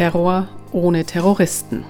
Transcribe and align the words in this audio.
Terror 0.00 0.48
ohne 0.72 1.04
Terroristen. 1.04 1.84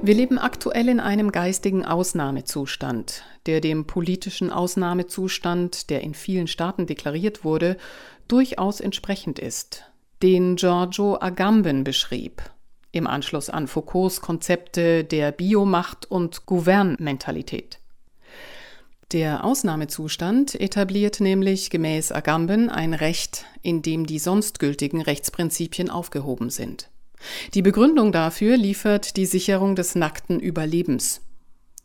Wir 0.00 0.14
leben 0.14 0.38
aktuell 0.38 0.88
in 0.88 0.98
einem 0.98 1.30
geistigen 1.30 1.84
Ausnahmezustand, 1.84 3.22
der 3.44 3.60
dem 3.60 3.86
politischen 3.86 4.50
Ausnahmezustand, 4.50 5.90
der 5.90 6.00
in 6.00 6.14
vielen 6.14 6.46
Staaten 6.46 6.86
deklariert 6.86 7.44
wurde, 7.44 7.76
durchaus 8.28 8.80
entsprechend 8.80 9.38
ist, 9.38 9.92
den 10.22 10.56
Giorgio 10.56 11.20
Agamben 11.20 11.84
beschrieb, 11.84 12.40
im 12.92 13.06
Anschluss 13.06 13.50
an 13.50 13.66
Foucaults 13.66 14.20
Konzepte 14.20 15.02
der 15.02 15.32
Biomacht 15.32 16.10
und 16.10 16.46
Gouvernmentalität. 16.46 17.78
Der 19.12 19.44
Ausnahmezustand 19.44 20.58
etabliert 20.58 21.20
nämlich 21.20 21.68
gemäß 21.68 22.12
Agamben 22.12 22.70
ein 22.70 22.94
Recht, 22.94 23.44
in 23.60 23.82
dem 23.82 24.06
die 24.06 24.18
sonst 24.18 24.58
gültigen 24.58 25.02
Rechtsprinzipien 25.02 25.90
aufgehoben 25.90 26.48
sind. 26.48 26.88
Die 27.52 27.62
Begründung 27.62 28.10
dafür 28.12 28.56
liefert 28.56 29.16
die 29.16 29.26
Sicherung 29.26 29.76
des 29.76 29.94
nackten 29.94 30.40
Überlebens. 30.40 31.20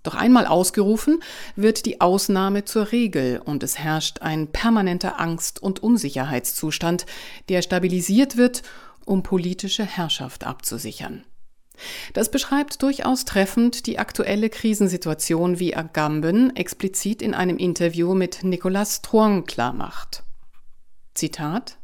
Doch 0.03 0.15
einmal 0.15 0.45
ausgerufen, 0.45 1.21
wird 1.57 1.85
die 1.85 1.99
Ausnahme 1.99 2.63
zur 2.63 2.93
Regel 2.93 3.41
und 3.43 3.61
es 3.61 3.77
herrscht 3.77 4.21
ein 4.21 4.47
permanenter 4.47 5.19
Angst- 5.19 5.61
und 5.61 5.83
Unsicherheitszustand, 5.83 7.05
der 7.49 7.61
stabilisiert 7.61 8.37
wird, 8.37 8.63
um 9.07 9.23
politische 9.23 9.85
Herrschaft 9.85 10.45
abzusichern. 10.45 11.23
Das 12.13 12.31
beschreibt 12.31 12.81
durchaus 12.81 13.25
treffend 13.25 13.85
die 13.85 13.99
aktuelle 13.99 14.49
Krisensituation, 14.49 15.59
wie 15.59 15.75
Agamben 15.75 16.55
explizit 16.55 17.21
in 17.21 17.33
einem 17.33 17.57
Interview 17.57 18.13
mit 18.13 18.43
Nicolas 18.43 19.01
Truong 19.01 19.45
klarmacht. 19.45 20.23
Zitat 21.13 21.77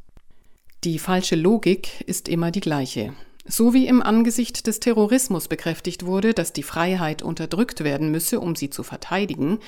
Die 0.84 1.00
falsche 1.00 1.36
Logik 1.36 2.02
ist 2.02 2.28
immer 2.28 2.52
die 2.52 2.59
gleiche. 2.59 3.14
So 3.45 3.73
wie 3.73 3.88
im 3.88 4.02
Angesicht 4.02 4.67
des 4.67 4.80
Terrorismus 4.80 5.47
bekräftigt 5.47 6.06
wurde, 6.06 6.34
dass 6.34 6.53
die 6.53 6.64
Freiheit 6.64 7.22
unterdrückt 7.22 7.84
werden 7.84 8.09
müsse, 8.09 8.40
um 8.40 8.56
sie 8.56 8.69
zu 8.69 8.84
verteidigen, 8.84 9.59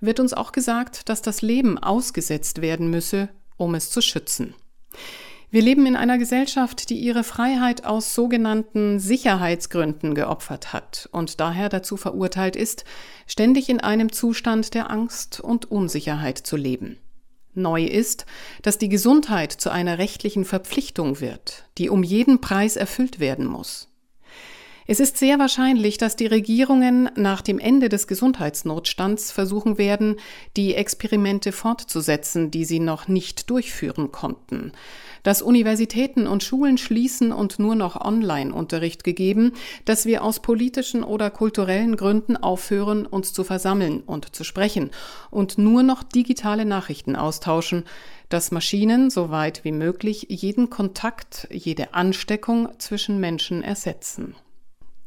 wird 0.00 0.20
uns 0.20 0.32
auch 0.32 0.52
gesagt, 0.52 1.08
dass 1.08 1.22
das 1.22 1.42
Leben 1.42 1.76
ausgesetzt 1.78 2.62
werden 2.62 2.88
müsse, 2.88 3.28
um 3.56 3.74
es 3.74 3.90
zu 3.90 4.00
schützen. 4.00 4.54
Wir 5.50 5.62
leben 5.62 5.86
in 5.86 5.94
einer 5.96 6.18
Gesellschaft, 6.18 6.90
die 6.90 6.98
ihre 6.98 7.22
Freiheit 7.22 7.84
aus 7.84 8.14
sogenannten 8.14 8.98
Sicherheitsgründen 8.98 10.14
geopfert 10.14 10.72
hat 10.72 11.08
und 11.12 11.40
daher 11.40 11.68
dazu 11.68 11.96
verurteilt 11.96 12.56
ist, 12.56 12.84
ständig 13.26 13.68
in 13.68 13.80
einem 13.80 14.10
Zustand 14.12 14.74
der 14.74 14.90
Angst 14.90 15.40
und 15.40 15.70
Unsicherheit 15.70 16.38
zu 16.38 16.56
leben. 16.56 16.98
Neu 17.54 17.84
ist, 17.84 18.26
dass 18.62 18.76
die 18.76 18.88
Gesundheit 18.88 19.52
zu 19.52 19.70
einer 19.70 19.98
rechtlichen 19.98 20.44
Verpflichtung 20.44 21.20
wird, 21.20 21.64
die 21.78 21.88
um 21.88 22.02
jeden 22.02 22.40
Preis 22.40 22.76
erfüllt 22.76 23.18
werden 23.20 23.46
muss. 23.46 23.88
Es 24.88 25.00
ist 25.00 25.16
sehr 25.16 25.40
wahrscheinlich, 25.40 25.98
dass 25.98 26.14
die 26.14 26.26
Regierungen 26.26 27.10
nach 27.16 27.42
dem 27.42 27.58
Ende 27.58 27.88
des 27.88 28.06
Gesundheitsnotstands 28.06 29.32
versuchen 29.32 29.78
werden, 29.78 30.14
die 30.56 30.76
Experimente 30.76 31.50
fortzusetzen, 31.50 32.52
die 32.52 32.64
sie 32.64 32.78
noch 32.78 33.08
nicht 33.08 33.50
durchführen 33.50 34.12
konnten, 34.12 34.70
dass 35.24 35.42
Universitäten 35.42 36.28
und 36.28 36.44
Schulen 36.44 36.78
schließen 36.78 37.32
und 37.32 37.58
nur 37.58 37.74
noch 37.74 38.00
Online-Unterricht 38.00 39.02
gegeben, 39.02 39.54
dass 39.86 40.06
wir 40.06 40.22
aus 40.22 40.38
politischen 40.38 41.02
oder 41.02 41.30
kulturellen 41.30 41.96
Gründen 41.96 42.36
aufhören, 42.36 43.06
uns 43.06 43.32
zu 43.32 43.42
versammeln 43.42 44.04
und 44.06 44.36
zu 44.36 44.44
sprechen 44.44 44.92
und 45.32 45.58
nur 45.58 45.82
noch 45.82 46.04
digitale 46.04 46.64
Nachrichten 46.64 47.16
austauschen, 47.16 47.82
dass 48.28 48.52
Maschinen 48.52 49.10
so 49.10 49.30
weit 49.30 49.64
wie 49.64 49.72
möglich 49.72 50.26
jeden 50.28 50.70
Kontakt, 50.70 51.48
jede 51.50 51.92
Ansteckung 51.92 52.68
zwischen 52.78 53.18
Menschen 53.18 53.64
ersetzen. 53.64 54.36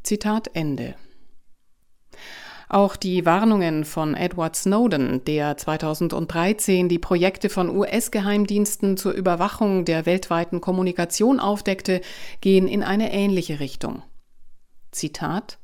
Zitat 0.09 0.49
Ende. 0.55 0.95
Auch 2.67 2.95
die 2.95 3.27
Warnungen 3.27 3.85
von 3.85 4.15
Edward 4.15 4.55
Snowden, 4.55 5.23
der 5.25 5.55
2013 5.55 6.89
die 6.89 6.97
Projekte 6.97 7.47
von 7.47 7.69
US-Geheimdiensten 7.69 8.97
zur 8.97 9.11
Überwachung 9.11 9.85
der 9.85 10.07
weltweiten 10.07 10.61
Kommunikation 10.61 11.39
aufdeckte, 11.39 12.01
gehen 12.41 12.67
in 12.67 12.81
eine 12.81 13.13
ähnliche 13.13 13.59
Richtung. 13.59 14.01
Zitat 14.89 15.59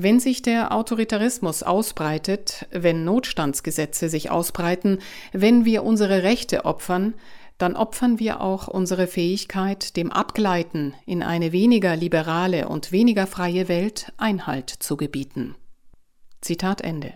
wenn 0.00 0.20
sich 0.20 0.42
der 0.42 0.72
Autoritarismus 0.72 1.64
ausbreitet, 1.64 2.66
wenn 2.70 3.02
Notstandsgesetze 3.02 4.08
sich 4.08 4.30
ausbreiten, 4.30 4.98
wenn 5.32 5.64
wir 5.64 5.82
unsere 5.82 6.22
Rechte 6.22 6.64
opfern, 6.64 7.14
dann 7.58 7.76
opfern 7.76 8.18
wir 8.18 8.40
auch 8.40 8.68
unsere 8.68 9.06
Fähigkeit, 9.06 9.96
dem 9.96 10.12
Abgleiten 10.12 10.94
in 11.06 11.22
eine 11.22 11.52
weniger 11.52 11.96
liberale 11.96 12.68
und 12.68 12.92
weniger 12.92 13.26
freie 13.26 13.68
Welt 13.68 14.12
Einhalt 14.16 14.70
zu 14.70 14.96
gebieten. 14.96 15.56
Zitat 16.40 16.80
Ende. 16.80 17.14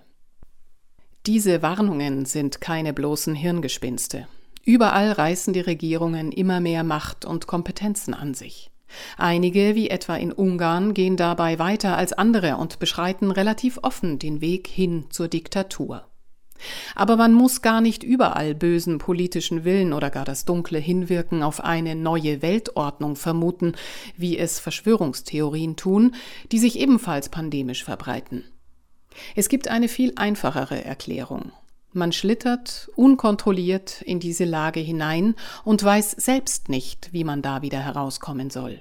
Diese 1.27 1.63
Warnungen 1.63 2.25
sind 2.25 2.61
keine 2.61 2.93
bloßen 2.93 3.37
Hirngespinste. 3.37 4.27
Überall 4.65 5.13
reißen 5.13 5.53
die 5.53 5.61
Regierungen 5.61 6.33
immer 6.33 6.61
mehr 6.61 6.83
Macht 6.83 7.25
und 7.25 7.47
Kompetenzen 7.47 8.13
an 8.13 8.35
sich. 8.35 8.71
Einige, 9.17 9.75
wie 9.75 9.89
etwa 9.89 10.17
in 10.17 10.33
Ungarn, 10.33 10.95
gehen 10.95 11.17
dabei 11.17 11.59
weiter 11.59 11.97
als 11.97 12.13
andere 12.13 12.57
und 12.57 12.79
beschreiten 12.79 13.31
relativ 13.31 13.79
offen 13.83 14.19
den 14.19 14.41
Weg 14.41 14.67
hin 14.67 15.07
zur 15.11 15.29
Diktatur. 15.29 16.05
Aber 16.95 17.17
man 17.17 17.33
muss 17.33 17.63
gar 17.63 17.81
nicht 17.81 18.03
überall 18.03 18.55
bösen 18.55 18.99
politischen 18.99 19.65
Willen 19.65 19.93
oder 19.93 20.11
gar 20.11 20.25
das 20.25 20.45
dunkle 20.45 20.79
Hinwirken 20.79 21.43
auf 21.43 21.63
eine 21.63 21.95
neue 21.95 22.43
Weltordnung 22.43 23.17
vermuten, 23.17 23.75
wie 24.17 24.39
es 24.39 24.59
Verschwörungstheorien 24.59 25.77
tun, 25.77 26.15
die 26.51 26.59
sich 26.59 26.79
ebenfalls 26.79 27.29
pandemisch 27.29 27.85
verbreiten. 27.85 28.45
Es 29.37 29.49
gibt 29.49 29.69
eine 29.69 29.89
viel 29.89 30.13
einfachere 30.17 30.85
Erklärung. 30.85 31.53
Man 31.93 32.13
schlittert 32.13 32.91
unkontrolliert 32.97 34.01
in 34.03 34.19
diese 34.19 34.45
Lage 34.45 34.81
hinein 34.81 35.35
und 35.65 35.83
weiß 35.85 36.13
selbst 36.13 36.71
nicht, 36.71 37.13
wie 37.13 37.25
man 37.25 37.43
da 37.43 37.61
wieder 37.61 37.81
herauskommen 37.81 38.49
soll. 38.49 38.81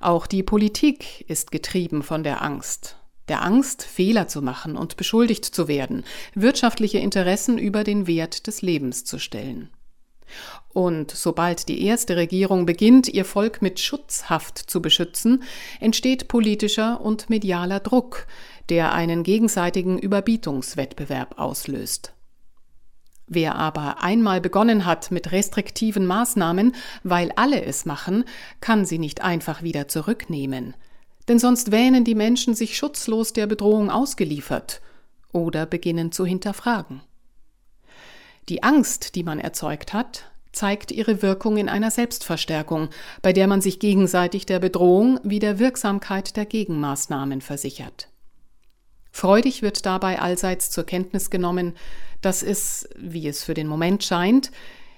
Auch 0.00 0.26
die 0.26 0.42
Politik 0.42 1.24
ist 1.28 1.50
getrieben 1.50 2.02
von 2.02 2.22
der 2.22 2.42
Angst, 2.42 2.98
der 3.28 3.42
Angst, 3.42 3.82
Fehler 3.82 4.28
zu 4.28 4.42
machen 4.42 4.76
und 4.76 4.96
beschuldigt 4.96 5.44
zu 5.44 5.68
werden, 5.68 6.04
wirtschaftliche 6.34 6.98
Interessen 6.98 7.58
über 7.58 7.84
den 7.84 8.06
Wert 8.06 8.46
des 8.46 8.62
Lebens 8.62 9.04
zu 9.04 9.18
stellen. 9.18 9.70
Und 10.72 11.10
sobald 11.10 11.68
die 11.68 11.84
erste 11.84 12.16
Regierung 12.16 12.66
beginnt, 12.66 13.08
ihr 13.08 13.24
Volk 13.24 13.62
mit 13.62 13.78
Schutzhaft 13.78 14.58
zu 14.58 14.82
beschützen, 14.82 15.42
entsteht 15.80 16.28
politischer 16.28 17.00
und 17.00 17.30
medialer 17.30 17.80
Druck, 17.80 18.26
der 18.68 18.92
einen 18.92 19.22
gegenseitigen 19.22 19.98
Überbietungswettbewerb 19.98 21.38
auslöst. 21.38 22.14
Wer 23.26 23.54
aber 23.54 24.02
einmal 24.02 24.40
begonnen 24.40 24.84
hat 24.84 25.10
mit 25.10 25.32
restriktiven 25.32 26.06
Maßnahmen, 26.06 26.74
weil 27.04 27.32
alle 27.36 27.64
es 27.64 27.86
machen, 27.86 28.24
kann 28.60 28.84
sie 28.84 28.98
nicht 28.98 29.22
einfach 29.22 29.62
wieder 29.62 29.88
zurücknehmen. 29.88 30.74
Denn 31.28 31.38
sonst 31.38 31.72
wähnen 31.72 32.04
die 32.04 32.14
Menschen 32.14 32.54
sich 32.54 32.76
schutzlos 32.76 33.32
der 33.32 33.46
Bedrohung 33.46 33.90
ausgeliefert 33.90 34.80
oder 35.32 35.66
beginnen 35.66 36.12
zu 36.12 36.26
hinterfragen. 36.26 37.02
Die 38.48 38.62
Angst, 38.62 39.14
die 39.14 39.24
man 39.24 39.40
erzeugt 39.40 39.92
hat, 39.92 40.30
zeigt 40.52 40.92
ihre 40.92 41.22
Wirkung 41.22 41.56
in 41.56 41.68
einer 41.68 41.90
Selbstverstärkung, 41.90 42.88
bei 43.22 43.32
der 43.32 43.46
man 43.46 43.60
sich 43.60 43.80
gegenseitig 43.80 44.46
der 44.46 44.60
Bedrohung 44.60 45.18
wie 45.24 45.38
der 45.38 45.58
Wirksamkeit 45.58 46.36
der 46.36 46.46
Gegenmaßnahmen 46.46 47.40
versichert. 47.40 48.08
Freudig 49.10 49.62
wird 49.62 49.86
dabei 49.86 50.20
allseits 50.20 50.70
zur 50.70 50.84
Kenntnis 50.84 51.30
genommen, 51.30 51.74
dass 52.20 52.42
es, 52.42 52.88
wie 52.96 53.28
es 53.28 53.44
für 53.44 53.54
den 53.54 53.66
Moment 53.66 54.02
scheint, 54.04 54.50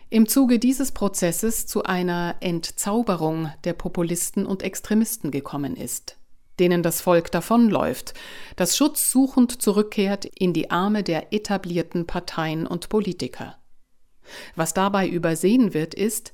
im 0.08 0.28
Zuge 0.28 0.58
dieses 0.58 0.92
Prozesses 0.92 1.66
zu 1.66 1.84
einer 1.84 2.36
Entzauberung 2.40 3.52
der 3.64 3.72
Populisten 3.72 4.46
und 4.46 4.62
Extremisten 4.62 5.30
gekommen 5.30 5.76
ist, 5.76 6.16
denen 6.58 6.82
das 6.82 7.00
Volk 7.00 7.32
davonläuft, 7.32 8.14
das 8.54 8.76
schutzsuchend 8.76 9.60
zurückkehrt 9.60 10.24
in 10.24 10.52
die 10.52 10.70
Arme 10.70 11.02
der 11.02 11.32
etablierten 11.32 12.06
Parteien 12.06 12.66
und 12.66 12.88
Politiker. 12.88 13.58
Was 14.54 14.74
dabei 14.74 15.08
übersehen 15.08 15.74
wird, 15.74 15.94
ist, 15.94 16.32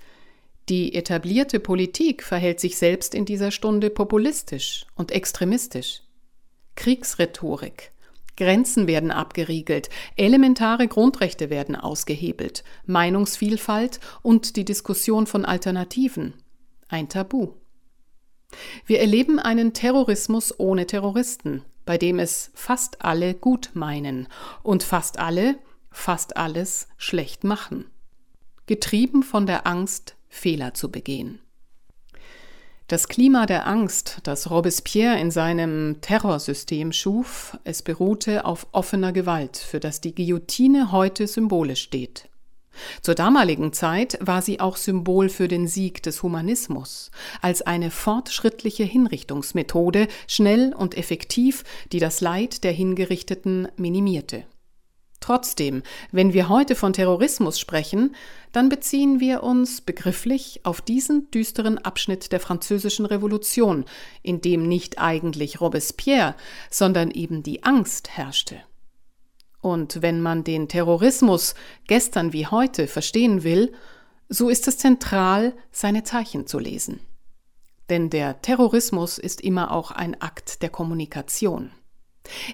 die 0.69 0.94
etablierte 0.94 1.58
Politik 1.58 2.22
verhält 2.22 2.60
sich 2.60 2.76
selbst 2.76 3.14
in 3.14 3.24
dieser 3.24 3.50
Stunde 3.50 3.90
populistisch 3.90 4.86
und 4.94 5.10
extremistisch. 5.10 6.02
Kriegsrhetorik. 6.76 7.92
Grenzen 8.37 8.87
werden 8.87 9.11
abgeriegelt, 9.11 9.90
elementare 10.17 10.88
Grundrechte 10.88 11.50
werden 11.50 11.76
ausgehebelt, 11.76 12.64
Meinungsvielfalt 12.87 14.00
und 14.23 14.56
die 14.56 14.64
Diskussion 14.64 15.26
von 15.26 15.44
Alternativen. 15.44 16.34
Ein 16.88 17.08
Tabu. 17.08 17.55
Wir 18.87 19.00
erleben 19.00 19.38
einen 19.38 19.73
Terrorismus 19.73 20.58
ohne 20.58 20.87
Terroristen, 20.87 21.62
bei 21.84 21.99
dem 21.99 22.19
es 22.19 22.50
fast 22.55 23.02
alle 23.05 23.34
gut 23.34 23.70
meinen 23.75 24.29
und 24.62 24.82
fast 24.82 25.19
alle 25.19 25.56
fast 25.93 26.37
alles 26.37 26.88
schlecht 26.96 27.44
machen, 27.44 27.90
getrieben 28.67 29.23
von 29.23 29.46
der 29.46 29.67
Angst, 29.67 30.17
Fehler 30.29 30.75
zu 30.75 30.90
begehen. 30.90 31.40
Das 32.93 33.09
Klima 33.09 33.47
der 33.47 33.67
Angst, 33.67 34.19
das 34.25 34.50
Robespierre 34.50 35.19
in 35.19 35.31
seinem 35.31 36.03
Terrorsystem 36.03 36.93
schuf, 36.93 37.56
es 37.65 37.81
beruhte 37.81 38.44
auf 38.44 38.67
offener 38.73 39.15
Gewalt, 39.15 39.56
für 39.56 39.81
das 39.81 40.03
die 40.03 40.15
Guillotine 40.15 40.93
heute 40.93 41.27
symbolisch 41.27 41.81
steht. 41.81 42.29
Zur 43.00 43.15
damaligen 43.15 43.73
Zeit 43.73 44.19
war 44.21 44.43
sie 44.43 44.61
auch 44.61 44.77
Symbol 44.77 45.31
für 45.31 45.49
den 45.49 45.69
Sieg 45.69 46.03
des 46.03 46.23
Humanismus, 46.23 47.11
als 47.41 47.62
eine 47.62 47.91
fortschrittliche 47.91 48.85
Hinrichtungsmethode, 48.85 50.06
schnell 50.27 50.75
und 50.75 50.94
effektiv, 50.94 51.65
die 51.93 51.99
das 51.99 52.21
Leid 52.21 52.62
der 52.62 52.73
Hingerichteten 52.73 53.69
minimierte. 53.79 54.44
Trotzdem, 55.22 55.82
wenn 56.10 56.32
wir 56.32 56.48
heute 56.48 56.74
von 56.74 56.92
Terrorismus 56.92 57.58
sprechen, 57.58 58.14
dann 58.50 58.69
beziehen 58.69 59.20
wir 59.20 59.42
uns 59.44 59.80
begrifflich 59.80 60.60
auf 60.64 60.82
diesen 60.82 61.30
düsteren 61.30 61.78
Abschnitt 61.78 62.32
der 62.32 62.40
französischen 62.40 63.06
Revolution, 63.06 63.84
in 64.22 64.40
dem 64.40 64.69
nicht 64.69 64.98
eigentlich 64.98 65.60
Robespierre, 65.60 66.34
sondern 66.70 67.12
eben 67.12 67.44
die 67.44 67.62
Angst 67.62 68.10
herrschte. 68.10 68.56
Und 69.60 70.02
wenn 70.02 70.20
man 70.20 70.42
den 70.42 70.69
Terrorismus 70.69 71.54
gestern 71.86 72.32
wie 72.32 72.48
heute 72.48 72.88
verstehen 72.88 73.44
will, 73.44 73.72
so 74.28 74.48
ist 74.48 74.66
es 74.66 74.76
zentral, 74.76 75.54
seine 75.70 76.02
Zeichen 76.02 76.48
zu 76.48 76.58
lesen. 76.58 76.98
Denn 77.90 78.10
der 78.10 78.42
Terrorismus 78.42 79.19
ist 79.19 79.40
immer 79.40 79.70
auch 79.70 79.92
ein 79.92 80.20
Akt 80.20 80.62
der 80.62 80.70
Kommunikation. 80.70 81.70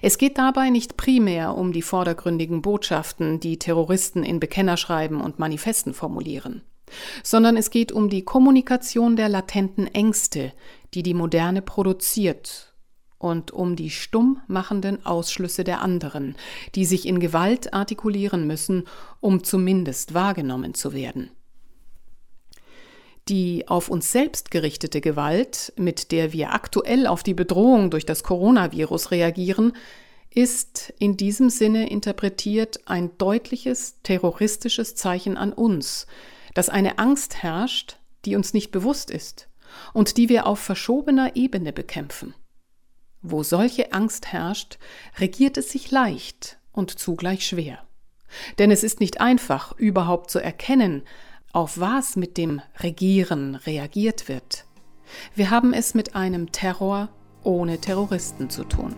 Es 0.01 0.17
geht 0.17 0.37
dabei 0.37 0.69
nicht 0.69 0.97
primär 0.97 1.55
um 1.55 1.71
die 1.71 1.81
vordergründigen 1.81 2.61
Botschaften, 2.61 3.39
die 3.39 3.59
Terroristen 3.59 4.23
in 4.23 4.39
Bekennerschreiben 4.39 5.21
und 5.21 5.39
Manifesten 5.39 5.93
formulieren, 5.93 6.63
sondern 7.23 7.55
es 7.55 7.69
geht 7.69 7.91
um 7.91 8.09
die 8.09 8.23
Kommunikation 8.23 9.15
der 9.15 9.29
latenten 9.29 9.87
Ängste, 9.87 10.53
die 10.93 11.03
die 11.03 11.13
Moderne 11.13 11.61
produziert 11.61 12.73
und 13.19 13.51
um 13.51 13.75
die 13.75 13.89
stumm 13.89 14.41
machenden 14.47 15.05
Ausschlüsse 15.05 15.63
der 15.63 15.81
anderen, 15.81 16.35
die 16.75 16.85
sich 16.85 17.05
in 17.05 17.19
Gewalt 17.19 17.73
artikulieren 17.73 18.47
müssen, 18.47 18.85
um 19.19 19.43
zumindest 19.43 20.13
wahrgenommen 20.13 20.73
zu 20.73 20.93
werden. 20.93 21.29
Die 23.29 23.67
auf 23.67 23.89
uns 23.89 24.11
selbst 24.11 24.49
gerichtete 24.49 25.01
Gewalt, 25.01 25.71
mit 25.77 26.11
der 26.11 26.33
wir 26.33 26.51
aktuell 26.51 27.05
auf 27.05 27.21
die 27.21 27.35
Bedrohung 27.35 27.91
durch 27.91 28.05
das 28.05 28.23
Coronavirus 28.23 29.11
reagieren, 29.11 29.73
ist 30.33 30.91
in 30.97 31.15
diesem 31.15 31.51
Sinne 31.51 31.89
interpretiert 31.89 32.79
ein 32.87 33.15
deutliches 33.19 34.01
terroristisches 34.01 34.95
Zeichen 34.95 35.37
an 35.37 35.53
uns, 35.53 36.07
dass 36.55 36.69
eine 36.69 36.97
Angst 36.97 37.43
herrscht, 37.43 37.97
die 38.25 38.35
uns 38.35 38.53
nicht 38.53 38.71
bewusst 38.71 39.11
ist 39.11 39.47
und 39.93 40.17
die 40.17 40.27
wir 40.27 40.47
auf 40.47 40.59
verschobener 40.59 41.35
Ebene 41.35 41.71
bekämpfen. 41.71 42.33
Wo 43.21 43.43
solche 43.43 43.93
Angst 43.93 44.31
herrscht, 44.31 44.79
regiert 45.19 45.57
es 45.57 45.71
sich 45.71 45.91
leicht 45.91 46.57
und 46.71 46.97
zugleich 46.97 47.45
schwer. 47.45 47.83
Denn 48.57 48.71
es 48.71 48.83
ist 48.83 48.99
nicht 48.99 49.21
einfach, 49.21 49.77
überhaupt 49.77 50.31
zu 50.31 50.39
erkennen, 50.39 51.03
auf 51.51 51.79
was 51.79 52.15
mit 52.15 52.37
dem 52.37 52.61
Regieren 52.79 53.55
reagiert 53.55 54.27
wird. 54.29 54.65
Wir 55.35 55.49
haben 55.49 55.73
es 55.73 55.93
mit 55.93 56.15
einem 56.15 56.51
Terror 56.51 57.09
ohne 57.43 57.79
Terroristen 57.79 58.49
zu 58.49 58.63
tun. 58.63 58.95